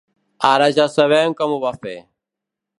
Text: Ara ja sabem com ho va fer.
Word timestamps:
Ara 0.51 0.69
ja 0.77 0.87
sabem 0.95 1.37
com 1.43 1.55
ho 1.57 1.61
va 1.67 1.75
fer. 1.87 1.97